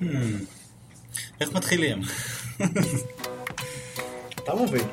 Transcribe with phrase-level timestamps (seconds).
[0.00, 0.04] Hmm.
[1.40, 2.00] איך מתחילים?
[4.44, 4.84] אתה מוביל.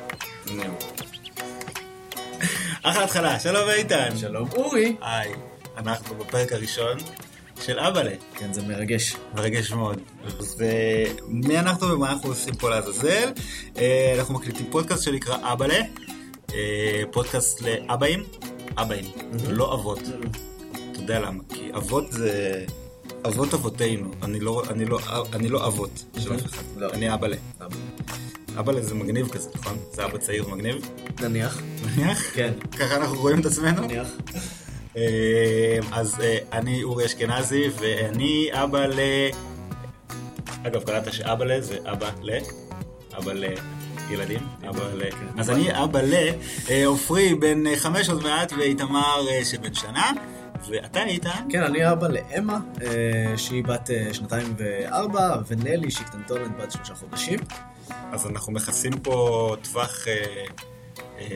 [2.82, 4.16] אחלה התחלה, שלום איתן.
[4.16, 4.96] שלום אורי.
[5.00, 5.32] היי,
[5.76, 6.98] אנחנו בפרק הראשון
[7.60, 8.12] של אבאלה.
[8.34, 9.16] כן, זה מרגש.
[9.34, 10.00] מרגש מאוד.
[10.58, 13.32] ומי אנחנו ומה אנחנו עושים פה לעזאזל?
[13.78, 15.80] אה, אנחנו מקליטים פודקאסט שנקרא אבאלה.
[16.54, 18.24] אה, פודקאסט לאבאים,
[18.78, 19.04] אבאים,
[19.48, 20.00] לא אבות.
[20.92, 21.42] אתה יודע למה?
[21.54, 22.64] כי אבות זה...
[23.26, 24.98] אבות אבותינו, אני לא, אני לא,
[25.32, 26.90] אני לא אבות של אף אחד, לא.
[26.90, 27.36] אני אבאלה.
[27.60, 27.76] אבא.
[28.58, 29.78] אבאלה זה מגניב כזה, נכון?
[29.92, 30.90] זה אבא צעיר מגניב.
[31.20, 31.62] נניח.
[31.84, 32.34] נניח?
[32.34, 32.52] כן.
[32.78, 33.82] ככה אנחנו רואים את עצמנו?
[33.82, 34.08] נניח.
[34.96, 39.00] אה, אז אה, אני אורי אשכנזי, ואני אבא ל...
[40.66, 42.30] אגב, קראת שאבא ל זה אבא ל...
[43.18, 45.02] אבא לילדים, אבא ל...
[45.38, 46.14] אז אני אבא ל...
[46.70, 50.12] אה, עופרי בן חמש עוד מעט, ואיתמר שבן שנה,
[50.68, 51.46] ואתה איתן?
[51.50, 56.94] כן, אני אבא לאמה, אה, שהיא בת אה, שנתיים וארבע, ונלי, שהיא קטנטונת בת שלושה
[56.94, 57.38] חודשים.
[58.12, 60.44] אז אנחנו מכסים פה טווח אה,
[61.18, 61.26] אה,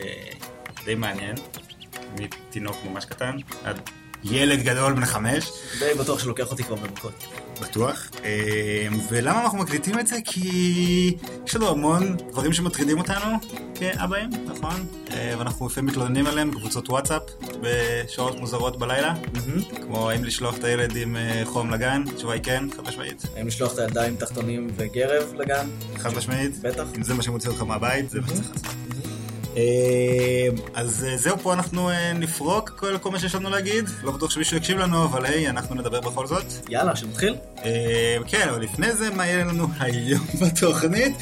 [0.84, 1.36] די מעניין,
[2.20, 3.80] מתינוק ממש קטן, עד
[4.24, 5.50] ילד גדול בן חמש.
[5.78, 7.24] די בטוח שלוקח אותי כבר במכות.
[7.60, 8.10] בטוח.
[8.24, 10.16] אה, ולמה אנחנו מקליטים את זה?
[10.24, 13.36] כי יש לנו המון דברים שמטרידים אותנו
[13.74, 14.86] כאבאים, נכון?
[15.12, 17.22] אה, ואנחנו לפעמים מתלוננים עליהם בקבוצות וואטסאפ
[17.60, 19.14] בשעות מוזרות בלילה,
[19.82, 23.22] כמו האם לשלוח את הילד עם אה, חום לגן, התשובה היא כן, חד משמעית.
[23.36, 25.68] האם לשלוח את הידיים תחתונים וגרב לגן?
[25.98, 26.62] חד משמעית.
[26.62, 26.84] בטח.
[26.96, 28.79] אם זה מה שמוציא אותך מהבית, זה מה שצריך לעשות.
[29.56, 33.84] אה, אז אה, זהו, פה אנחנו אה, נפרוק כל, כל מה שיש לנו להגיד.
[34.02, 36.44] לא בטוח שמישהו יקשיב לנו, אבל היי, אנחנו נדבר בכל זאת.
[36.68, 37.36] יאללה, שנתחיל?
[38.26, 41.16] כן, אבל לפני זה, מה יהיה לנו היום בתוכנית?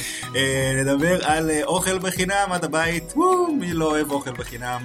[0.77, 4.85] נדבר על אוכל בחינם עד הבית, וואו, מי לא אוהב אוכל בחינם?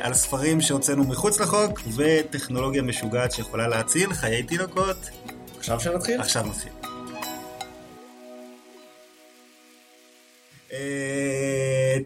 [0.00, 5.10] על ספרים שהוצאנו מחוץ לחוק, וטכנולוגיה משוגעת שיכולה להציל חיי תינוקות.
[5.58, 6.20] עכשיו שנתחיל?
[6.20, 6.72] עכשיו נתחיל.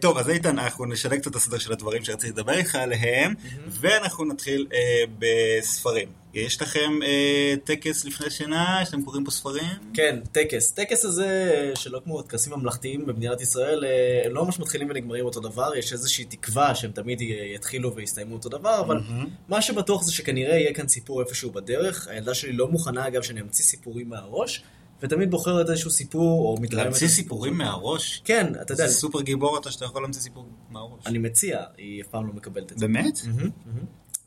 [0.01, 3.33] טוב, אז איתן, אנחנו נשלג קצת את הסדר של הדברים שרציתי לדבר איתך עליהם,
[3.67, 6.07] ואנחנו נתחיל אה, בספרים.
[6.33, 8.79] יש לכם אה, טקס לפני שינה?
[8.81, 9.63] יש לכם קוראים פה ספרים?
[9.93, 10.71] כן, טקס.
[10.71, 15.39] טקס הזה, שלא כמו טקסים ממלכתיים במדינת ישראל, אה, הם לא ממש מתחילים ונגמרים אותו
[15.39, 17.21] דבר, יש איזושהי תקווה שהם תמיד
[17.55, 18.99] יתחילו ויסתיימו אותו דבר, אבל
[19.47, 22.07] מה שבטוח זה שכנראה יהיה כאן סיפור איפשהו בדרך.
[22.07, 24.63] הילדה שלי לא מוכנה, אגב, שאני אמציא סיפורים מהראש,
[25.01, 26.85] ותמיד בוחרת איזשהו סיפור, או מתלהבת...
[26.85, 28.21] להמציא סיפורים מהראש?
[28.25, 31.07] כן, אתה יודע, זה סופר גיבור אתה שאתה יכול להמציא סיפור מהראש.
[31.07, 32.87] אני מציע, היא אף פעם לא מקבלת את זה.
[32.87, 33.19] באמת?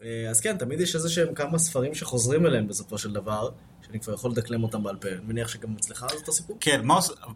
[0.02, 3.50] אה, אז כן, תמיד יש איזה שהם כמה ספרים שחוזרים אליהם בסופו של דבר,
[3.86, 5.08] שאני כבר יכול לדקלם אותם בעל פה.
[5.08, 6.56] אני מניח שגם אצלך זה אותו סיפור?
[6.60, 6.80] כן,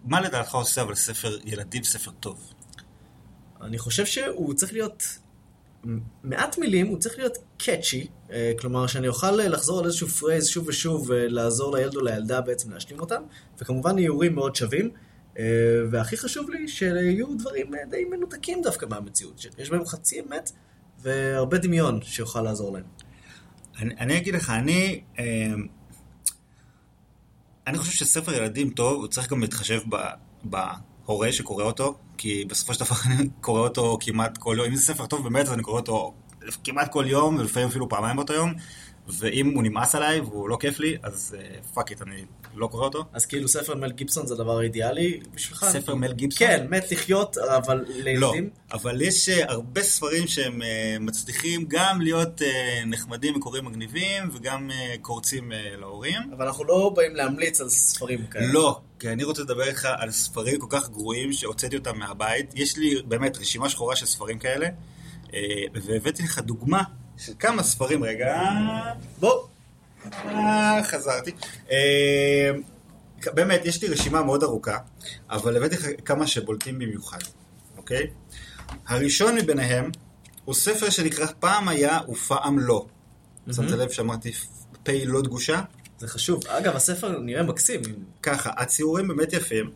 [0.05, 2.53] מה לדעתך עושה אבל ספר ילדים ספר טוב?
[3.63, 5.19] אני חושב שהוא צריך להיות
[6.25, 8.07] מעט מילים, הוא צריך להיות catchy,
[8.59, 12.71] כלומר שאני אוכל אה, לחזור על איזשהו phrase שוב ושוב ולעזור לילד או לילדה בעצם
[12.71, 13.23] להשלים אותם,
[13.59, 14.91] וכמובן איורים מאוד שווים,
[15.39, 15.45] אה,
[15.91, 20.53] והכי חשוב לי שיהיו דברים אה, די מנותקים דווקא מהמציאות, שיש בהם חצי אמת
[20.99, 22.85] והרבה דמיון שיוכל לעזור להם.
[23.79, 25.03] אני, אני אגיד לך, אני...
[25.19, 25.55] אה,
[27.67, 30.57] אני חושב שספר ילדים טוב, הוא צריך גם להתחשב ב,
[31.13, 34.67] בהורה שקורא אותו, כי בסופו של דבר אני קורא אותו כמעט כל יום.
[34.67, 36.13] אם זה ספר טוב באמת, אז אני קורא אותו
[36.65, 38.55] כמעט כל יום, ולפעמים אפילו פעמיים באותו יום,
[39.19, 41.37] ואם הוא נמאס עליי והוא לא כיף לי, אז
[41.75, 42.25] fuck it, אני
[42.55, 43.05] לא קורא אותו.
[43.13, 45.65] אז כאילו ספר מל גיבסון זה הדבר האידיאלי בשבילך?
[45.65, 46.49] ספר מל גיבסון?
[46.49, 48.51] כן, מת לחיות, אבל לא, לילדים?
[48.73, 54.71] אבל יש אה, הרבה ספרים שהם אה, מצליחים גם להיות אה, נחמדים וקוראים מגניבים, וגם
[54.71, 56.21] אה, קורצים אה, להורים.
[56.37, 58.53] אבל אנחנו לא באים להמליץ על ספרים כאלה.
[58.53, 62.53] לא, כי אני רוצה לדבר איתך על ספרים כל כך גרועים שהוצאתי אותם מהבית.
[62.55, 64.69] יש לי באמת רשימה שחורה של ספרים כאלה,
[65.75, 66.83] והבאתי לך דוגמה
[67.27, 68.43] של כמה ספרים, רגע,
[69.19, 69.47] בוא.
[70.25, 71.31] אה, חזרתי.
[71.71, 72.51] אה,
[73.27, 74.79] באמת, יש לי רשימה מאוד ארוכה,
[75.31, 77.19] אבל הבאתי כמה שבולטים במיוחד,
[77.77, 78.07] אוקיי?
[78.87, 79.91] הראשון מביניהם
[80.45, 82.87] הוא ספר שנקרא פעם היה ופעם לא.
[83.53, 84.33] שמת לב שאמרתי
[84.83, 85.63] פ' לא דגושה?
[85.99, 86.47] זה חשוב.
[86.47, 87.83] אגב, הספר נראה מקסים.
[88.23, 89.71] ככה, הציורים באמת יפים,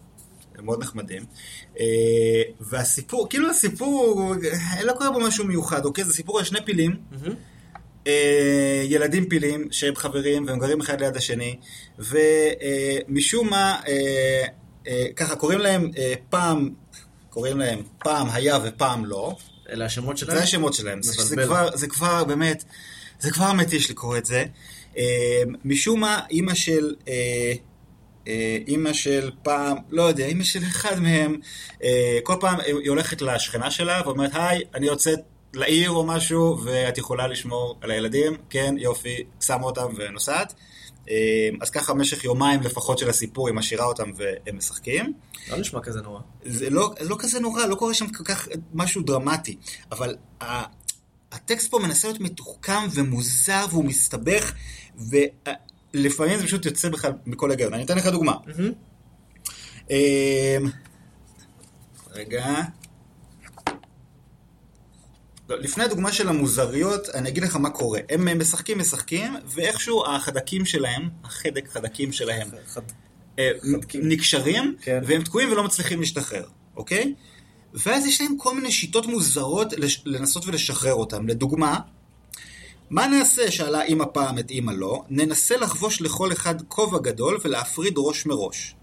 [0.58, 1.24] הם מאוד נחמדים,
[1.80, 4.34] אה, והסיפור, כאילו הסיפור,
[4.84, 6.04] לא קורה בו משהו מיוחד, אוקיי?
[6.04, 6.96] זה סיפור על שני פילים,
[8.06, 11.56] אה, ילדים פילים שהם חברים והם גרים אחד ליד השני,
[11.98, 14.44] ומשום מה, אה,
[14.88, 15.90] אה, ככה קוראים להם
[16.30, 16.70] פעם,
[17.30, 19.36] קוראים להם פעם היה ופעם לא,
[19.70, 20.36] אלה השמות שלהם?
[20.36, 21.36] זה השמות שלהם, זה, זה.
[21.44, 22.64] כבר, זה כבר באמת,
[23.20, 24.44] זה כבר מתיש לקרוא את זה.
[25.64, 26.94] משום מה, אימא של,
[28.66, 31.36] אימא של פעם, לא יודע, אימא של אחד מהם,
[31.84, 35.20] אה, כל פעם היא הולכת לשכנה שלה ואומרת, היי, אני יוצאת
[35.54, 40.54] לעיר או משהו, ואת יכולה לשמור על הילדים, כן, יופי, שמה אותם ונוסעת.
[41.10, 45.12] אה, אז ככה במשך יומיים לפחות של הסיפור היא משאירה אותם והם משחקים.
[45.50, 46.20] לא נשמע כזה נורא.
[46.44, 49.56] זה לא, לא כזה נורא, לא קורה שם כל כך משהו דרמטי,
[49.92, 50.62] אבל ה,
[51.32, 54.52] הטקסט פה מנסה להיות מתוחכם ומוזר והוא מסתבך,
[55.94, 57.74] ולפעמים זה פשוט יוצא בכלל מכל היגיון.
[57.74, 58.34] אני אתן לך דוגמה.
[59.90, 60.56] אה,
[62.12, 62.54] רגע.
[65.48, 68.00] לא, לפני הדוגמה של המוזריות, אני אגיד לך מה קורה.
[68.10, 72.80] הם משחקים, משחקים, ואיכשהו החדקים שלהם, החדק, חדקים שלהם, חד-
[73.38, 74.08] אה, חדקים.
[74.08, 75.00] נקשרים, כן.
[75.06, 76.44] והם תקועים ולא מצליחים להשתחרר,
[76.76, 77.14] אוקיי?
[77.74, 81.28] ואז יש להם כל מיני שיטות מוזרות לש- לנסות ולשחרר אותם.
[81.28, 81.78] לדוגמה,
[82.90, 83.50] מה נעשה?
[83.50, 88.74] שאלה אמא פעם את אמא לא, ננסה לחבוש לכל אחד כובע גדול ולהפריד ראש מראש.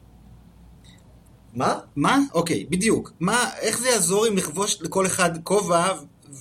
[1.53, 1.79] מה?
[1.95, 2.19] מה?
[2.33, 3.11] אוקיי, בדיוק.
[3.19, 5.93] מה, איך זה יעזור אם נכבוש לכל אחד כובע.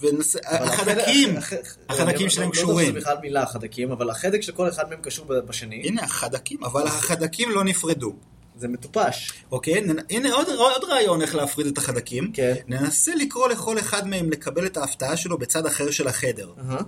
[0.03, 0.23] אבל
[0.69, 2.87] החדקים, החדק- החדקים שלהם לא- לא קשורים.
[2.87, 5.83] יודע שזה בכלל מילה חדקים, אבל החדק של כל אחד מהם קשור בשני.
[5.85, 8.13] הנה החדקים, אבל החדקים לא נפרדו.
[8.57, 9.33] זה מטופש.
[9.53, 9.85] אוקיי?
[10.11, 12.33] הנה עוד, עוד רעיון איך להפריד את החדקים.
[12.33, 12.55] כן.
[12.67, 16.51] ננסה לקרוא לכל אחד מהם לקבל את ההפתעה שלו בצד אחר של החדר.
[16.59, 16.81] אהה.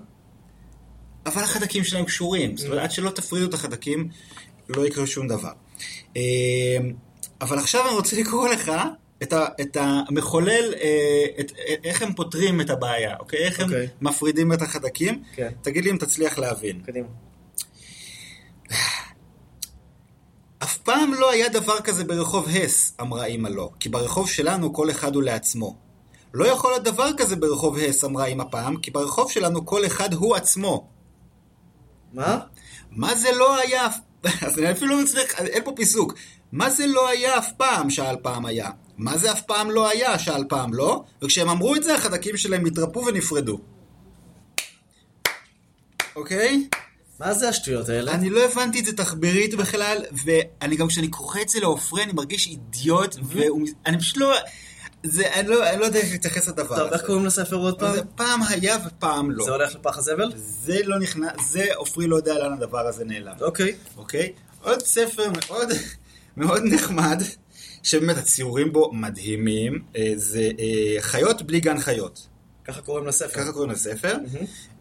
[1.27, 2.57] אבל החדקים שלהם קשורים.
[2.57, 4.09] זאת אומרת, עד שלא תפרידו את החדקים,
[4.69, 5.53] לא יקרה שום דבר.
[6.17, 6.23] אה,
[7.41, 8.73] אבל עכשיו אני רוצה לקרוא לך
[9.23, 11.53] את, ה, את המחולל, אה, את,
[11.85, 13.39] איך הם פותרים את הבעיה, אוקיי?
[13.39, 13.89] איך הם אוקיי.
[14.01, 15.23] מפרידים את החדקים.
[15.35, 15.51] כן.
[15.63, 16.81] תגיד לי אם תצליח להבין.
[16.81, 17.09] קדימה.
[20.59, 24.91] אף פעם לא היה דבר כזה ברחוב הס, אמרה אמא לו, כי ברחוב שלנו כל
[24.91, 25.77] אחד הוא לעצמו.
[26.35, 30.15] לא יכול להיות דבר כזה ברחוב הס, אמרה אמא פעם, כי ברחוב שלנו כל אחד
[30.15, 30.94] הוא עצמו.
[32.15, 32.39] מה?
[32.91, 33.99] מה זה לא היה אף...
[34.47, 36.15] אז אני אפילו לא מצליח, אין פה פיסוק.
[36.53, 37.91] מה זה לא היה אף פעם?
[37.91, 38.71] שאל פעם היה.
[38.99, 40.19] מה זה אף פעם לא היה?
[40.19, 41.05] שאל פעם לא.
[41.23, 43.61] וכשהם אמרו את זה, החדקים שלהם התרפו ונפרדו.
[46.17, 46.69] אוקיי?
[47.21, 48.13] מה זה השטויות האלה?
[48.13, 52.13] אני לא הבנתי את זה תחבירית בכלל, ואני גם כשאני קורא את זה לעופרי, אני
[52.13, 54.35] מרגיש אידיוט, ואני פשוט לא...
[55.07, 57.07] זה, אני לא, אני לא יודע איך להתייחס לדבר טוב, איך הזה.
[57.07, 57.95] קוראים לספר עוד פעם?
[57.95, 59.45] זה פעם היה ופעם לא.
[59.45, 60.33] זה הולך לפח הזבל?
[60.37, 63.35] זה לא נכנס, זה עופרי לא יודע לאן הדבר הזה נעלם.
[63.41, 63.75] אוקיי.
[63.97, 64.33] אוקיי?
[64.63, 65.69] עוד ספר מאוד,
[66.37, 67.23] מאוד נחמד,
[67.83, 72.27] שבאמת הציורים בו מדהימים, אה, זה אה, חיות בלי גן חיות.
[72.65, 73.41] ככה קוראים לספר.
[73.41, 74.17] ככה קוראים לספר.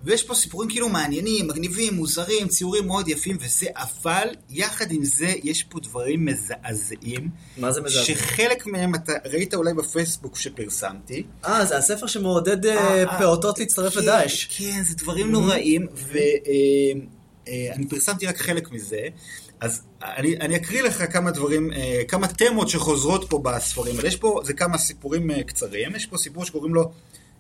[0.04, 5.34] ויש פה סיפורים כאילו מעניינים, מגניבים, מוזרים, ציורים מאוד יפים וזה, אבל יחד עם זה
[5.44, 7.30] יש פה דברים מזעזעים.
[7.58, 8.04] מה זה מזעזע?
[8.06, 11.24] שחלק מהם אתה ראית אולי בפייסבוק שפרסמתי.
[11.46, 14.46] אה, זה הספר שמעודד אה, אה, אה, פעוטות להצטרף כן, לדאעש.
[14.58, 15.88] כן, זה דברים נוראים,
[17.48, 19.08] ואני פרסמתי רק חלק מזה.
[19.60, 21.72] אז אני, אני אקריא לך כמה דברים,
[22.08, 24.08] כמה תמות שחוזרות פה בספרים האלה.
[24.08, 25.96] יש פה, זה כמה סיפורים קצרים.
[25.96, 26.92] יש פה סיפור שקוראים לו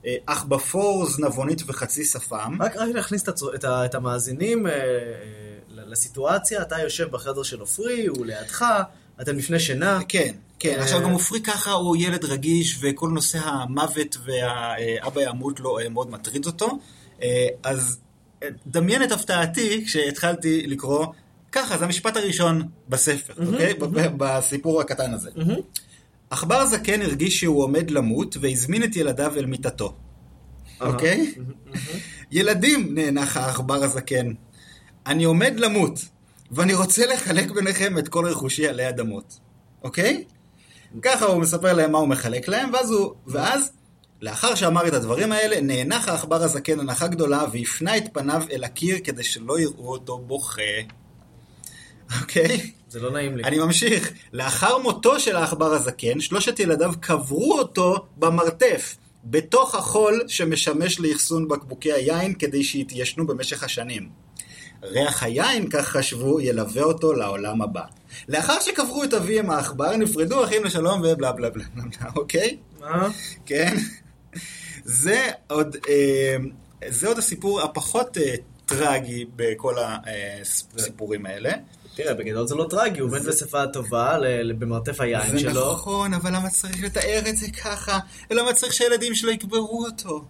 [0.06, 2.58] אה, אח בפור, זנבונית וחצי שפם.
[2.62, 4.80] רק רק להכניס את את ה- את המאזינים אה, אה,
[5.70, 8.66] לסיטואציה, אתה יושב בחדר של עופרי, הוא לידך,
[9.22, 10.00] אתם לפני שינה.
[10.08, 10.78] כן, כן.
[10.80, 16.46] עכשיו גם עופרי ככה הוא ילד רגיש, וכל נושא המוות והאבא ימות לו מאוד מטריד
[16.46, 16.78] אותו.
[17.64, 18.00] אז
[18.68, 21.06] דמיין את הפתעתי כשהתחלתי לקרוא,
[21.52, 23.74] ככה, זה המשפט הראשון בספר, אוקיי?
[24.18, 25.30] בסיפור הקטן הזה.
[26.33, 29.95] עכבר זקן הרגיש שהוא עומד למות, והזמין את ילדיו אל מיטתו.
[30.81, 31.33] אוקיי?
[32.31, 34.33] ילדים, נאנח העכבר הזקן,
[35.06, 36.00] אני עומד למות,
[36.51, 39.39] ואני רוצה לחלק ביניכם את כל רכושי עלי אדמות.
[39.83, 40.23] אוקיי?
[41.02, 43.13] ככה הוא מספר להם מה הוא מחלק להם, ואז הוא...
[43.28, 43.71] ואז,
[44.21, 48.97] לאחר שאמר את הדברים האלה, נאנח העכבר הזקן הנחה גדולה, והפנה את פניו אל הקיר
[49.04, 50.61] כדי שלא יראו אותו בוכה.
[52.21, 52.71] אוקיי?
[52.94, 53.44] זה לא נעים לי.
[53.44, 54.12] אני ממשיך.
[54.33, 61.92] לאחר מותו של העכבר הזקן, שלושת ילדיו קברו אותו במרתף, בתוך החול שמשמש לאחסון בקבוקי
[61.92, 64.09] היין כדי שיתיישנו במשך השנים.
[64.83, 67.83] ריח היין, כך חשבו, ילווה אותו לעולם הבא.
[68.28, 72.57] לאחר שקברו את אביהם העכבר, נפרדו אחים לשלום ובלה בלה בלה בלה, בלה, אוקיי?
[72.80, 73.09] מה?
[73.45, 73.76] כן?
[74.83, 76.35] זה עוד, אה,
[76.88, 78.35] זה עוד הסיפור הפחות אה,
[78.66, 81.54] טרגי בכל הסיפורים האלה.
[81.95, 85.73] תראה, בגדול זה לא טרגי, הוא מת בשפה טובה ל- ל- במרתף היין זה שלו.
[85.73, 88.00] נכון, אבל למה צריך לתאר את זה ככה?
[88.31, 90.26] ולמה צריך שהילדים שלו יקברו אותו?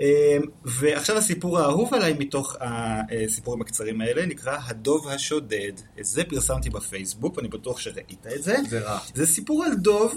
[0.00, 5.72] אה, ועכשיו הסיפור האהוב עליי מתוך הסיפורים הקצרים האלה נקרא הדוב השודד.
[6.00, 8.56] את זה פרסמתי בפייסבוק, ואני בטוח שראית את זה.
[8.68, 8.98] זה רע.
[9.14, 10.14] זה סיפור על דוב,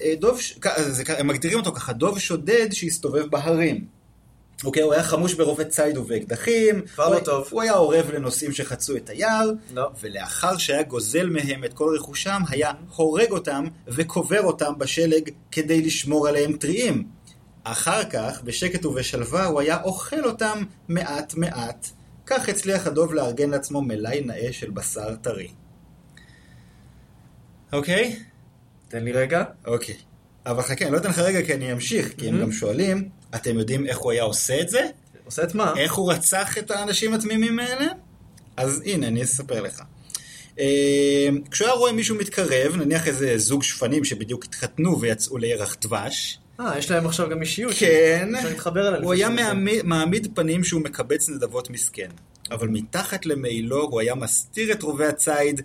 [0.00, 0.38] אה, דוב,
[0.88, 3.95] זה, כ- הם מגדירים אותו ככה, דוב שודד שהסתובב בהרים.
[4.64, 6.82] אוקיי, הוא היה חמוש ברובי ציד ובאקדחים.
[6.94, 7.48] כבר לא טוב.
[7.50, 9.50] הוא היה עורב לנוסעים שחצו את היער.
[9.74, 9.90] לא.
[10.00, 16.28] ולאחר שהיה גוזל מהם את כל רכושם, היה הורג אותם וקובר אותם בשלג כדי לשמור
[16.28, 17.08] עליהם טריים.
[17.64, 21.86] אחר כך, בשקט ובשלווה, הוא היה אוכל אותם מעט מעט,
[22.26, 25.48] כך הצליח הדוב לארגן לעצמו מלאי נאה של בשר טרי.
[27.72, 28.16] אוקיי?
[28.88, 29.44] תן לי רגע.
[29.66, 29.94] אוקיי.
[30.46, 32.42] אבל חכה, אני לא אתן לך רגע כי אני אמשיך, כי הם Mhm.
[32.42, 34.86] גם שואלים, אתם יודעים איך הוא היה עושה את זה?
[35.24, 35.72] עושה את מה?
[35.76, 37.86] איך הוא רצח את האנשים התמימים האלה?
[38.56, 39.82] אז הנה, אני אספר לך.
[40.58, 46.38] אה, כשהוא היה רואה מישהו מתקרב, נניח איזה זוג שפנים שבדיוק התחתנו ויצאו לירח דבש,
[46.60, 47.72] אה, יש להם עכשיו גם אישיות.
[47.78, 49.00] כן, אפשר להתחבר אליה.
[49.00, 52.08] הוא היה מעמיד, מעמיד פנים שהוא מקבץ נדבות מסכן.
[52.50, 55.60] אבל מתחת למעילו הוא היה מסתיר את רובי הציד,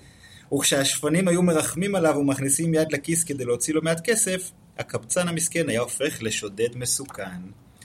[0.54, 5.80] וכשהשפנים היו מרחמים עליו ומכניסים יד לכיס כדי להוציא לו מעט כסף, הקבצן המסכן היה
[5.80, 7.42] הופך לשודד מסוכן.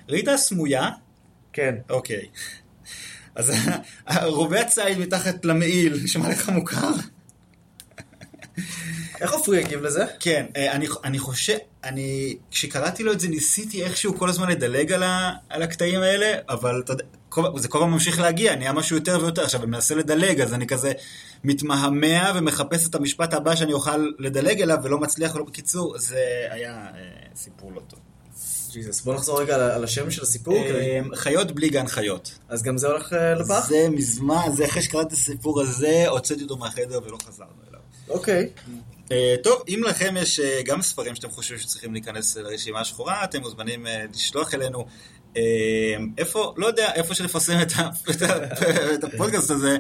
[0.09, 0.91] ראית סמויה?
[1.53, 1.75] כן.
[1.91, 2.27] אוקיי.
[3.35, 3.53] אז
[4.23, 6.93] רובי הציד מתחת למעיל, נשמע לך מוכר?
[9.21, 10.05] איך עופרי יגיב לזה?
[10.21, 14.93] כן, אה, אני, אני חושב, אני, כשקראתי לו את זה ניסיתי איכשהו כל הזמן לדלג
[14.93, 17.05] על, ה, על הקטעים האלה, אבל אתה יודע,
[17.57, 20.67] זה כל הזמן ממשיך להגיע, נהיה משהו יותר ויותר, עכשיו אני מנסה לדלג, אז אני
[20.67, 20.93] כזה
[21.45, 26.19] מתמהמה ומחפש את המשפט הבא שאני אוכל לדלג אליו ולא מצליח, ולא בקיצור, זה
[26.51, 27.01] היה אה,
[27.37, 27.99] סיפור לא טוב.
[28.73, 30.57] ג'יזוס, בוא נחזור רגע על- השם של הסיפור.
[30.57, 32.39] אה, חיות בלי גן חיות.
[32.49, 33.69] אז גם זה הולך לפח?
[33.69, 37.51] זה מזמן, זה אחרי שקראתי את הסיפור הזה, הוצאתי אותו מהחדר ולא חזרנו.
[38.09, 38.49] אוקיי.
[39.13, 43.41] אה, טוב, אם לכם יש אה, גם ספרים שאתם חושבים שצריכים להיכנס לרשימה השחורה, אתם
[43.41, 44.87] מוזמנים אה, לשלוח אלינו.
[46.19, 47.59] איפה, לא יודע, איפה שנפרסם
[48.95, 49.77] את הפודקאסט הזה,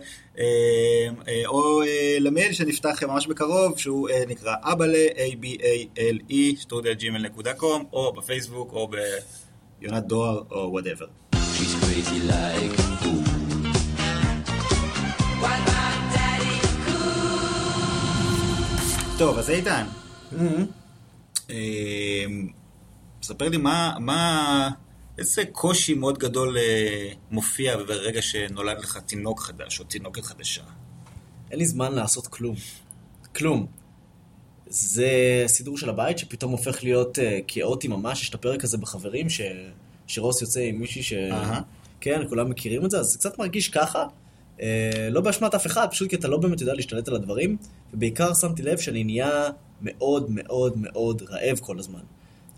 [1.46, 1.82] או
[2.20, 8.90] למייל שנפתח ממש בקרוב, שהוא נקרא אבאלה, A-B-A-L-E, שטרודל ג'ימל נקודה קום, או בפייסבוק, או
[9.80, 11.06] ביונת דואר, או וואטאבר.
[11.34, 13.35] She's crazy like ooh.
[19.18, 19.86] טוב, אז איתן,
[20.32, 20.36] Mhm.
[21.50, 22.24] אה,
[23.22, 24.70] ספר לי מה, מה,
[25.18, 30.62] איזה קושי מאוד גדול אה, מופיע ברגע שנולד לך תינוק חדש או תינוקת חדשה.
[31.50, 32.56] אין לי זמן לעשות כלום.
[33.36, 33.66] כלום.
[34.66, 35.10] זה
[35.46, 39.40] סידור של הבית שפתאום הופך להיות אה, כאוטי ממש, יש את הפרק הזה בחברים, ש...
[40.06, 41.12] שרוס יוצא עם מישהי ש...
[41.12, 41.60] אהה.
[42.00, 44.06] כן, כולם מכירים את זה, אז זה קצת מרגיש ככה.
[44.62, 47.56] אה, לא באשמת אף אחד, פשוט כי אתה לא באמת יודע להשתלט על הדברים,
[47.94, 49.48] ובעיקר שמתי לב שאני נהיה
[49.82, 52.00] מאוד מאוד מאוד רעב כל הזמן.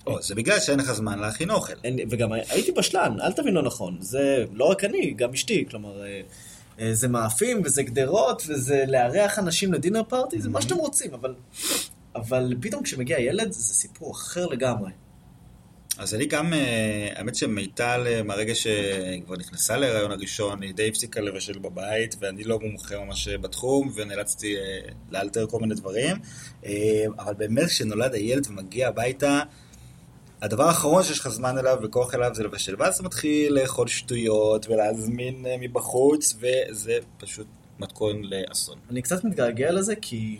[0.06, 1.72] או, זה בגלל שאין לך זמן להכין אוכל.
[1.84, 3.96] אין, וגם הייתי בשלן, אל תבין לא נכון.
[4.00, 5.64] זה לא רק אני, גם אשתי.
[5.70, 6.20] כלומר, אה,
[6.80, 11.34] אה, זה מאפים וזה גדרות וזה לארח אנשים לדינר פארטי, זה מה שאתם רוצים, אבל,
[12.14, 14.90] אבל פתאום כשמגיע ילד זה סיפור אחר לגמרי.
[15.98, 20.88] אז אני גם, אה, האמת שמיטל, אה, מהרגע שהיא כבר נכנסה להיריון הראשון, היא די
[20.88, 24.78] הפסיקה לבשל בבית, ואני לא מומחה ממש בתחום, ונאלצתי אה,
[25.10, 26.16] לאלתר כל מיני דברים.
[26.66, 29.40] אה, אבל באמת, כשנולד הילד ומגיע הביתה,
[30.42, 32.74] הדבר האחרון שיש לך זמן אליו וכוח אליו זה לבשל.
[32.78, 37.46] ואז אתה מתחיל לאכול שטויות ולהזמין אה, מבחוץ, וזה פשוט
[37.78, 38.78] מתכון לאסון.
[38.90, 40.38] אני קצת מתגעגע לזה כי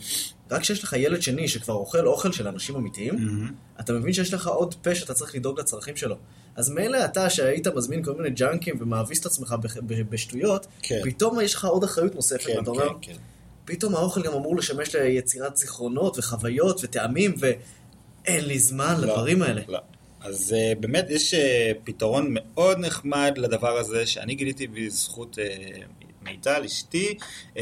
[0.51, 3.81] רק כשיש לך ילד שני שכבר אוכל אוכל של אנשים אמיתיים, Mm-hmm.
[3.81, 6.17] אתה מבין שיש לך עוד פה שאתה צריך לדאוג לצרכים שלו.
[6.57, 9.55] אז מילא אתה שהיית מזמין כל מיני ג'אנקים ומאביס את עצמך
[9.87, 11.01] ב- בשטויות, כן.
[11.05, 13.19] פתאום יש לך עוד אחריות נוספת, כן, ואתה אומר, כן, כן.
[13.65, 19.61] פתאום האוכל גם אמור לשמש ליצירת זיכרונות וחוויות וטעמים, ואין לי זמן לא, לדברים האלה.
[19.69, 19.79] לא.
[20.21, 21.39] אז uh, באמת יש uh,
[21.85, 27.15] פתרון מאוד נחמד לדבר הזה, שאני גיליתי בזכות uh, מיטל, אשתי.
[27.55, 27.59] Uh,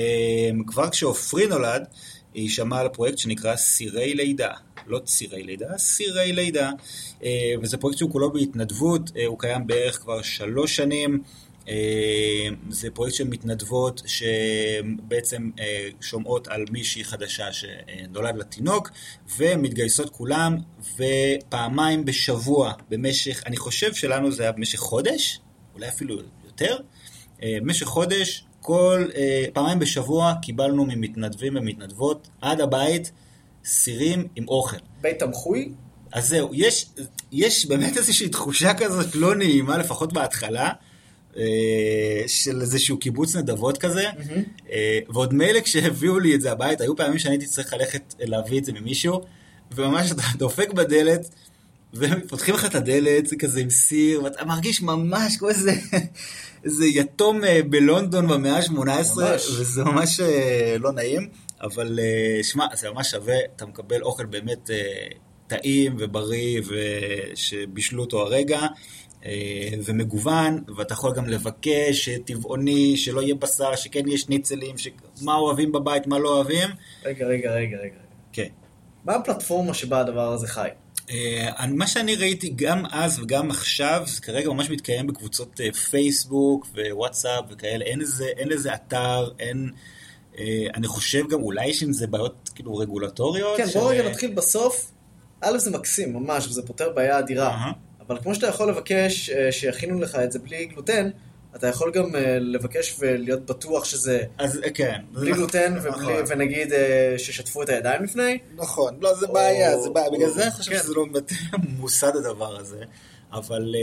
[0.67, 1.85] כבר כשעופרי נולד,
[2.35, 4.53] היא שמעה על פרויקט שנקרא סירי לידה.
[4.87, 6.71] לא צירי לידה, סירי לידה.
[7.21, 7.25] Uh,
[7.63, 11.23] וזה פרויקט שהוא כולו בהתנדבות, uh, הוא קיים בערך כבר שלוש שנים.
[11.65, 11.69] Uh,
[12.71, 15.51] זה פרויקט של מתנדבות שבעצם
[16.01, 18.91] שומעות על מישהי חדשה שנולד לתינוק
[19.37, 20.57] ומתגייסות כולם
[20.97, 25.41] ופעמיים בשבוע במשך, אני חושב שלנו זה היה במשך חודש,
[25.75, 26.77] אולי אפילו יותר,
[27.43, 29.17] במשך חודש כל uh,
[29.53, 33.11] פעמיים בשבוע קיבלנו ממתנדבים ומתנדבות עד הבית
[33.65, 34.77] סירים עם אוכל.
[35.01, 35.73] בית תמחוי,
[36.13, 36.87] אז זהו, יש,
[37.33, 40.71] יש באמת איזושהי תחושה כזאת לא נעימה, לפחות בהתחלה,
[41.37, 41.43] אה,
[42.27, 44.05] של איזשהו קיבוץ נדבות כזה,
[44.73, 48.59] אה, ועוד מילא כשהביאו לי את זה הביתה, היו פעמים שאני הייתי צריך ללכת להביא
[48.59, 49.21] את זה ממישהו,
[49.75, 51.29] וממש אתה דופק בדלת,
[51.99, 55.73] ופותחים לך את הדלת, זה כזה עם סיר, ואתה מרגיש ממש כמו איזה,
[56.65, 59.49] איזה יתום אה, בלונדון במאה ה-18, ממש.
[59.61, 61.29] וזה ממש אה, לא נעים,
[61.61, 64.71] אבל אה, שמע, זה ממש שווה, אתה מקבל אוכל באמת
[65.47, 68.61] טעים ובריא, ושבישלו אותו הרגע.
[69.85, 74.89] ומגוון, ואתה יכול גם לבקש טבעוני, שלא יהיה בשר, שכן יהיה שניצלים, ש...
[75.23, 76.69] מה אוהבים בבית, מה לא אוהבים.
[77.05, 77.99] רגע, רגע, רגע, רגע.
[78.33, 78.49] כן.
[79.05, 80.69] מה הפלטפורמה שבה הדבר הזה חי?
[81.59, 86.67] אני- מה שאני ראיתי גם אז וגם עכשיו, זה כרגע ממש מתקיים בקבוצות אה, פייסבוק
[86.75, 89.71] ווואטסאפ וכאלה, אין איזה, אין איזה אתר, אין...
[90.39, 90.45] אה,
[90.75, 93.57] אני חושב גם אולי יש עם זה בעיות כאילו רגולטוריות.
[93.57, 94.93] כן, של- בוא רגע נתחיל בסוף.
[95.41, 97.49] א', זה מקסים, ממש, וזה פותר בעיה אדירה.
[97.49, 97.73] אהה.
[98.07, 101.11] אבל כמו שאתה יכול לבקש אה, שיכינו לך את זה בלי גלוטן,
[101.57, 105.01] אתה יכול גם אה, לבקש ולהיות בטוח שזה אז אה, כן.
[105.13, 106.25] בלי גלוטן, ובלי- נכון.
[106.29, 108.39] ונגיד אה, ששטפו את הידיים לפני.
[108.57, 110.79] נכון, לא, זה בעיה, זה בעיה, בגלל זה אני חושב כן.
[110.79, 111.33] שזה לא באמת
[111.79, 112.85] מוסד הדבר הזה,
[113.33, 113.75] אבל...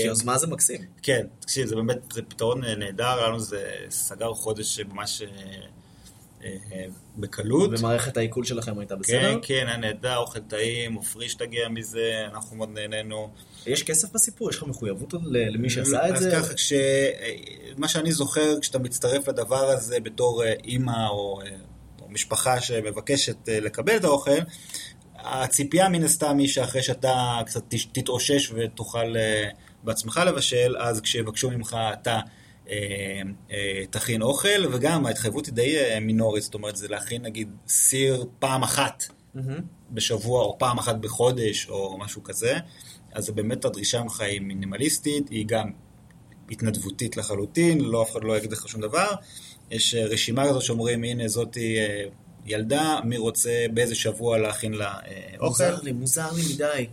[0.00, 0.80] כי יוזמה זה מקסים.
[1.02, 5.22] כן, תקשיב, זה באמת, זה פתרון נהדר, לנו זה סגר חודש ממש
[7.16, 7.70] בקלות.
[7.78, 9.38] ומערכת העיכול שלכם הייתה כן, בסדר?
[9.42, 13.30] כן, היה נהדר, אוכל טעים, עופריש תגיע מזה, אנחנו מאוד נהנינו.
[13.66, 14.50] יש כסף בסיפור?
[14.50, 16.30] יש לך מחויבות למי שעשה את אז זה?
[16.32, 16.72] ככה, כש...
[17.76, 21.56] מה שאני זוכר, כשאתה מצטרף לדבר הזה בתור אה, אימא או, אה,
[22.00, 24.40] או משפחה שמבקשת אה, לקבל את האוכל,
[25.24, 29.48] הציפייה מן הסתם היא שאחרי שאתה קצת תתאושש ותוכל אה,
[29.82, 32.22] בעצמך לבשל, אז כשיבקשו ממך אתה אה, אה,
[33.90, 38.62] תכין אוכל, וגם ההתחייבות היא די אה, מינורית, זאת אומרת זה להכין נגיד סיר פעם
[38.62, 39.04] אחת.
[39.90, 42.58] בשבוע או פעם אחת בחודש או משהו כזה,
[43.12, 45.70] אז באמת הדרישה ממך היא מינימליסטית, היא גם
[46.50, 49.10] התנדבותית לחלוטין, לא אף אחד לא יגיד לך שום דבר.
[49.70, 52.04] יש אה, רשימה כזאת שאומרים, הנה זאתי אה,
[52.46, 55.46] ילדה, מי רוצה באיזה שבוע להכין לה אה, אוכל.
[55.46, 56.86] מוזר לי, מוזר לי מדי.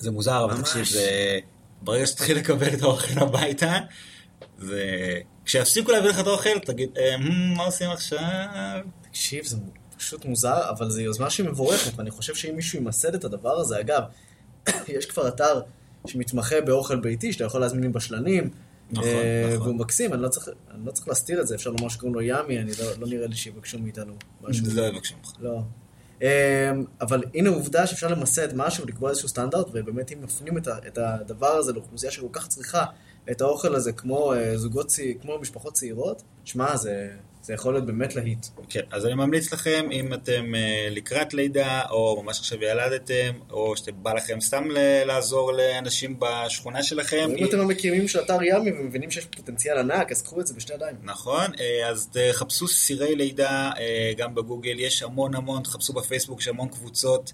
[0.00, 0.60] זה מוזר, אבל.
[0.60, 1.38] תקשיב, זה...
[1.82, 3.78] ברגע שתתחיל לקבל את האוכל הביתה,
[4.58, 5.18] זה...
[5.44, 8.20] כשיפסיקו להביא לך את האוכל, תגיד, "אה, hmm, מה עושים עכשיו?
[9.02, 9.56] תקשיב, זה
[9.96, 13.80] פשוט מוזר, אבל זו יוזמה שהיא מבורכת, ואני חושב שאם מישהו ימסד את הדבר הזה,
[13.80, 14.02] אגב,
[14.88, 15.60] יש כבר אתר
[16.06, 18.50] שמתמחה באוכל ביתי, שאתה יכול להזמין מבשלנים,
[18.90, 19.66] נכון, אה, נכון.
[19.66, 22.22] והוא מקסים, אני לא צריך, אני לא צריך להסתיר את זה, אפשר לומר שקוראים לו
[22.22, 24.66] ימי, אני לא, לא נראה לי שיבקשו מאיתנו משהו.
[24.72, 25.32] לא יבקשו ממך.
[25.40, 25.60] לא.
[26.22, 31.46] אה, אבל הנה עובדה שאפשר למסד משהו, לקבוע איזשהו סטנדרט, ובאמת אם מפנים את, הדבר
[31.46, 32.84] הזה לאוכלוסייה שכל כך צריכה
[33.30, 34.92] את האוכל הזה, כמו אה, זוגות,
[35.22, 37.10] כמו משפחות צעירות, שמע, זה,
[37.44, 38.46] זה יכול להיות באמת להיט.
[38.68, 43.76] כן, אז אני ממליץ לכם, אם אתם אה, לקראת לידה, או ממש עכשיו ילדתם, או
[43.76, 44.64] שבא לכם סתם
[45.06, 47.28] לעזור לאנשים בשכונה שלכם.
[47.36, 50.74] אם אתם המקימים של אתר ימי ומבינים שיש פוטנציאל ענק, אז קחו את זה בשתי
[50.74, 50.96] ידיים.
[51.02, 56.48] נכון, אה, אז תחפשו סירי לידה אה, גם בגוגל, יש המון המון, תחפשו בפייסבוק, יש
[56.48, 57.32] המון קבוצות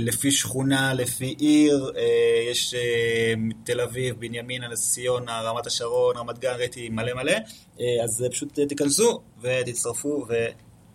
[0.00, 6.38] לפי שכונה, לפי עיר, אה, יש אה, תל אביב, בנימינה, נס ציונה, רמת השרון, רמת
[6.38, 7.32] גן, ראיתי מלא מלא,
[7.80, 10.26] אה, אז אה, פשוט אה, תיכנסו ותצטרפו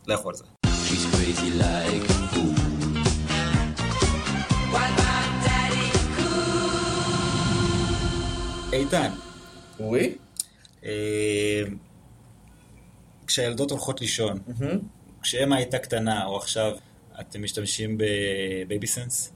[0.07, 0.43] ולכו על זה.
[8.73, 9.11] איתן,
[9.79, 10.15] אורי?
[10.85, 11.63] אה,
[13.27, 14.39] כשהילדות הולכות לישון,
[15.21, 16.71] כשאמה הייתה קטנה, או עכשיו,
[17.19, 19.33] אתם משתמשים ב Baby Sense?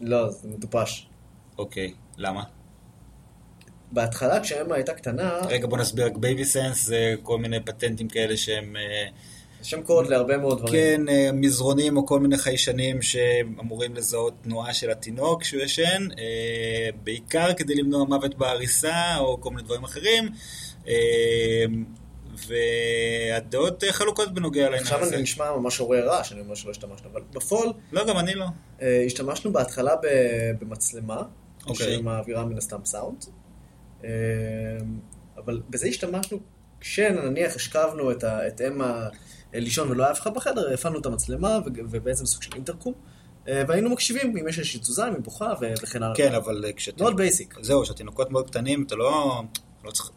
[0.00, 1.08] לא, זה מטופש.
[1.58, 2.42] אוקיי, למה?
[3.92, 8.76] בהתחלה כשאמה הייתה קטנה, רגע, בוא נסביר, Baby Sense זה כל מיני פטנטים כאלה שהם,
[8.76, 9.08] אה,
[9.62, 10.74] שם קוד להרבה מאוד דברים.
[10.74, 16.88] כן, אה, מזרונים או כל מיני חיישנים שאמורים לזהות תנועה של התינוק כשהוא ישן, אה,
[17.04, 20.28] בעיקר כדי למנוע מוות בעריסה או כל מיני דברים אחרים.
[22.36, 25.14] והדעות אה, חלוקות בנוגע לעניין עכשיו הזה.
[25.14, 28.46] אני נשמע ממש עורר רעש, אני אומר שלא השתמשנו, אבל בפועל לא, גם אני לא.
[28.82, 31.22] אה, השתמשנו בהתחלה ב- במצלמה,
[31.66, 31.96] אוקיי.
[31.96, 33.24] שמעבירה מן הסתם סאונד,
[34.04, 34.10] אה,
[35.36, 36.38] אבל בזה השתמשנו
[36.80, 39.08] כשנניח השכבנו את ה- את אמה
[39.54, 42.92] לישון ולא היה אף אחד בחדר, הפעלנו את המצלמה ו- ובעצם סוג של אינטרקום,
[43.46, 46.16] והיינו מקשיבים אם יש איזושהי תזוזה, אם היא בוכה וכן הלאה.
[46.16, 47.02] כן, אבל כשאתם...
[47.04, 47.54] מאוד basic.
[47.60, 49.42] זהו, כשהתינוקות מאוד קטנים, אתה לא...
[49.84, 50.10] לא צריך...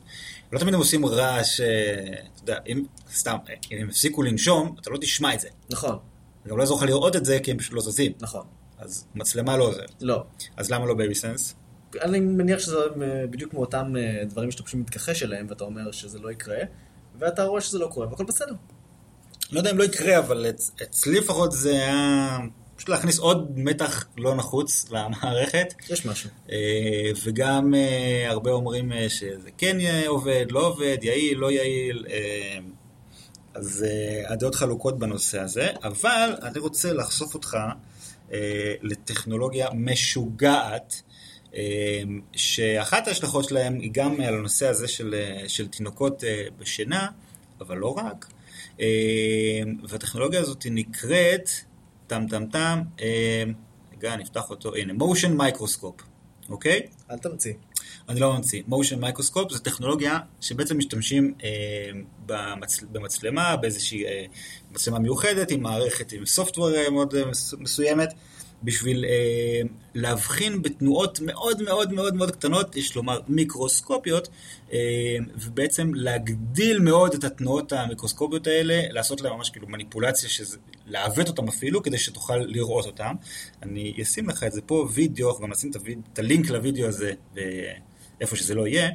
[0.52, 2.84] לא תמיד הם עושים רעש, אתה יודע, אם...
[3.14, 3.38] סתם,
[3.72, 5.50] אם הם הפסיקו לנשום, אתה לא תשמע את זה.
[5.70, 5.98] נכון,
[6.48, 8.12] גם לא יעזור לך לראות את זה, כי הם פשוט לא זזים.
[8.20, 8.46] נכון.
[8.78, 9.82] אז מצלמה לא זה.
[10.02, 10.24] לא.
[10.58, 11.56] אז למה לא Baby Sense?
[12.02, 16.20] אני מניח שזה אה, בדיוק מאותם אה, דברים שאתה פשוט מתכחש אליהם, ואתה אומר שזה
[16.20, 16.58] לא יקרה,
[17.20, 18.54] ואתה רואה שזה לא קורה, והכל בסדר.
[19.52, 20.72] לא יודע אם לא יקרה, אבל אצ...
[20.84, 22.40] אצלי לפחות זה היה...
[22.76, 25.74] פשוט להכניס עוד מתח לא נחוץ למערכת.
[25.90, 26.30] יש משהו.
[26.52, 32.06] אה, וגם אה, הרבה אומרים אה, שזה כן עובד, לא עובד, יעיל, לא יעיל.
[33.54, 33.86] אז
[34.28, 37.58] הדעות חלוקות בנושא הזה, אבל אני רוצה לחשוף אותך
[38.82, 41.02] לטכנולוגיה משוגעת,
[42.36, 45.16] שאחת ההשלכות שלהם היא גם על הנושא הזה של,
[45.48, 46.24] של תינוקות
[46.58, 47.08] בשינה,
[47.62, 48.28] אבל לא רק.
[49.90, 51.50] והטכנולוגיה הזאת נקראת,
[52.08, 53.44] טם טם טם, אה,
[53.98, 56.04] רגע, נפתח אותו, הנה, motion microscope,
[56.50, 56.80] אוקיי?
[57.12, 57.54] אל תמציא.
[58.10, 58.64] אני לא ממציא.
[58.70, 61.50] motion microscope זה טכנולוגיה שבעצם משתמשים אה,
[62.26, 62.84] במצ...
[62.92, 64.26] במצלמה, באיזושהי אה,
[64.72, 68.14] מצלמה מיוחדת, עם מערכת, עם סופטוור אה, מאוד אה, מס- מסוימת,
[68.64, 69.62] בשביל אה,
[69.96, 74.28] להבחין בתנועות מאוד מאוד מאוד מאוד קטנות, יש לומר מיקרוסקופיות,
[74.74, 81.28] אה, ובעצם להגדיל מאוד את התנועות המיקרוסקופיות האלה, לעשות להם ממש כאילו מניפולציה, שזה, לעוות
[81.28, 83.16] אותם אפילו, כדי שתוכל לראות אותם.
[83.64, 86.00] אני אשים לך את זה פה, וידאו, גם נשים את, הויד...
[86.14, 87.14] את הלינק לוידאו הזה,
[88.22, 88.90] איפה שזה לא יהיה.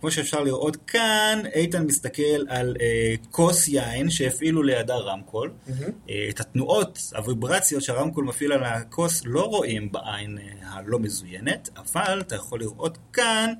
[0.00, 5.50] כמו שאפשר לראות כאן, איתן מסתכל על אה, כוס יין שהפעילו לידה רמקול.
[5.50, 5.90] Mm-hmm.
[6.10, 12.20] אה, את התנועות, הוויברציות שהרמקול מפעיל על הכוס לא רואים בעין אה, הלא מזוינת, אבל
[12.20, 13.52] אתה יכול לראות כאן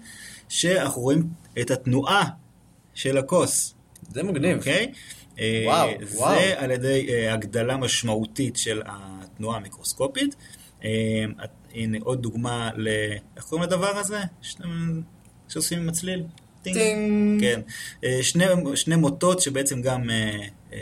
[0.48, 1.28] שאנחנו רואים
[1.60, 2.24] את התנועה
[2.94, 3.74] של הכוס.
[4.12, 4.58] זה מגניב.
[4.58, 4.92] אוקיי?
[5.38, 6.38] אה, וואו, זה וואו.
[6.56, 10.36] על ידי אה, הגדלה משמעותית של התנועה המיקרוסקופית.
[10.84, 11.24] אה,
[11.74, 12.88] הנה עוד דוגמה ל...
[13.36, 14.20] איך קוראים לדבר הזה?
[15.48, 16.22] שעושים עם הצליל?
[16.62, 17.40] טינג.
[17.40, 17.60] כן.
[18.04, 20.38] אה, שני, שני מוטות שבעצם גם אה,
[20.72, 20.78] אה,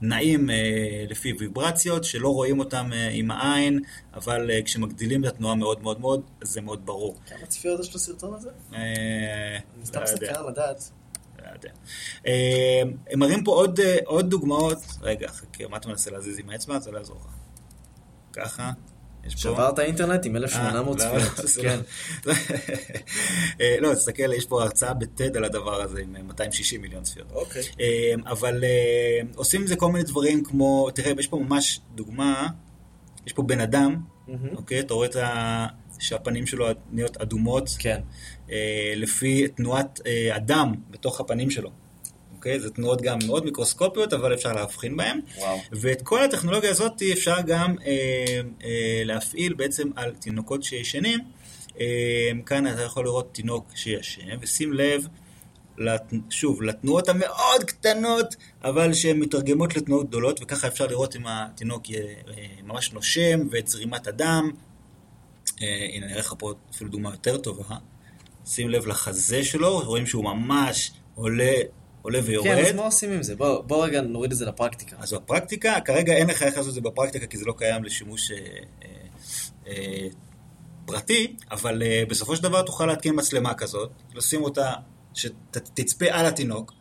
[0.00, 3.80] נעים אה, לפי ויברציות, שלא רואים אותם אה, עם העין,
[4.14, 7.16] אבל אה, כשמגדילים את התנועה מאוד מאוד מאוד, זה מאוד ברור.
[7.26, 8.50] כמה צפיות יש לסרטון הזה?
[8.74, 10.04] אה, אני סתם לא.
[10.04, 10.90] מסתכל לדעת.
[11.38, 11.70] לא יודע.
[12.26, 14.78] אה, הם מראים פה עוד, אה, עוד דוגמאות.
[15.00, 16.78] רגע, חכה, מה אתה מנסה להזיז עם האצבע?
[16.78, 17.34] זה לא יעזור לך.
[18.32, 18.70] ככה.
[19.34, 19.40] פה...
[19.40, 21.56] שברת האינטרנט עם 1800 אה, לא, צפיות.
[21.56, 21.78] לא, כן.
[22.26, 22.34] לא.
[23.60, 27.32] אה, לא, תסתכל, יש פה הרצאה בטד על הדבר הזה עם אה, 260 מיליון צפיות.
[27.32, 27.62] אוקיי.
[27.80, 32.46] אה, אבל אה, עושים עם זה כל מיני דברים כמו, תראה, יש פה ממש דוגמה,
[33.26, 33.96] יש פה בן אדם.
[34.56, 34.80] אוקיי?
[34.80, 35.66] אתה רואה את ה...
[35.98, 38.00] שהפנים שלו נהיות אדומות, כן.
[38.50, 41.70] אה, לפי תנועת אה, הדם בתוך הפנים שלו.
[42.46, 42.60] אוקיי?
[42.60, 45.20] זה תנועות גם מאוד מיקרוסקופיות, אבל אפשר להבחין בהן.
[45.38, 45.58] וואו.
[45.72, 51.20] ואת כל הטכנולוגיה הזאת אפשר גם אה, אה, להפעיל בעצם על תינוקות שישנים.
[51.80, 55.06] אה, כאן אתה יכול לראות תינוק שישן, ושים לב,
[55.78, 56.12] לת...
[56.30, 62.02] שוב, לתנועות המאוד קטנות, אבל שהן מתרגמות לתנועות גדולות, וככה אפשר לראות אם התינוק יהיה,
[62.02, 64.50] אה, ממש נושם ואת זרימת הדם.
[65.62, 67.76] אה, הנה, נראה לך פה אפילו דוגמה יותר טובה.
[68.46, 71.52] שים לב לחזה שלו, רואים שהוא ממש עולה,
[72.06, 72.46] עולה ויורד.
[72.48, 73.36] כן, אז מה עושים עם זה?
[73.36, 74.96] בוא בוא רגע נוריד את זה לפרקטיקה.
[74.98, 78.30] אז בפרקטיקה, כרגע אין לך איך לעשות את זה בפרקטיקה, כי זה לא קיים לשימוש
[78.30, 78.36] אה,
[78.84, 78.88] אה,
[79.68, 80.06] אה,
[80.86, 84.72] פרטי, אבל אה, בסופו של דבר תוכל להתקין מצלמה כזאת, לשים אותה,
[85.14, 86.72] שתצפה על התינוק,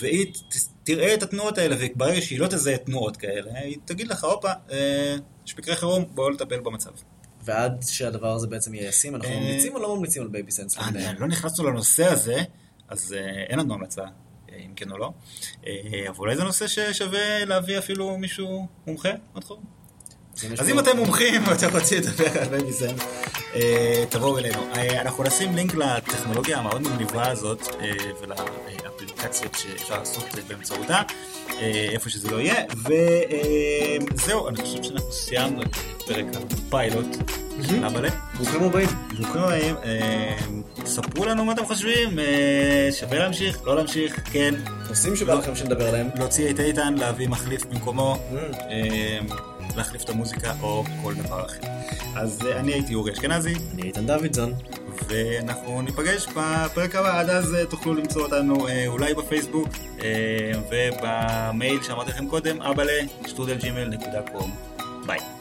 [0.00, 4.24] והיא ת- תראה את התנועות האלה, וברגע שהיא לא תזהה תנועות כאלה, היא תגיד לך,
[4.24, 6.90] הופה, אה, יש מקרה חירום, בואו לטפל במצב.
[7.44, 10.78] ועד שהדבר הזה בעצם יהיה ישים, אנחנו אה, ממליצים או לא ממליצים על Baby Sense?
[10.78, 12.42] אני, לא נכנסנו לנושא הזה,
[12.88, 14.02] אז אה, אין לנו המלצה,
[14.66, 15.12] אם כן או לא,
[15.66, 15.72] אה,
[16.08, 19.64] אבל אולי זה נושא ששווה להביא אפילו מישהו מומחה בתחום.
[20.58, 22.94] אז אם אתם מומחים ואתם רוצים לדבר על Baby Sense,
[23.54, 24.62] אה, תבואו אלינו.
[24.76, 27.66] אה, אנחנו נשים לינק לטכנולוגיה המאוד מגניבה הזאת
[28.22, 31.02] ולאפליקציות שאפשר לעשות באמצעותה,
[31.92, 32.64] איפה שזה לא יהיה,
[34.14, 36.26] וזהו, אני חושב שאנחנו סיימנו את פרק
[36.68, 37.16] הפיילוט
[37.68, 38.29] של אבאלה.
[38.40, 38.88] ברוכים הבאים.
[39.18, 40.36] ברוכים הבאים, אה,
[40.84, 44.54] ספרו לנו מה אתם חושבים, אה, שווה להמשיך, לא להמשיך, כן,
[44.88, 46.08] נושאים שבא לכם שנדבר עליהם.
[46.14, 48.14] להוציא את איתן, להביא מחליף במקומו.
[48.14, 48.36] Mm.
[48.70, 49.18] אה,
[49.76, 51.60] להחליף את המוזיקה או כל דבר אחר.
[52.16, 54.52] אז אני הייתי אורי אשכנזי, אני איתן דוידזון.
[55.08, 57.20] ואנחנו ניפגש בפרק הבא.
[57.20, 59.68] עד אז תוכלו למצוא אותנו אולי בפייסבוק
[60.70, 64.50] ובמייל שאמרתי לכם קודם, אבאלה, שטרודל ג'ימל נקודה קום.
[65.06, 65.39] ביי.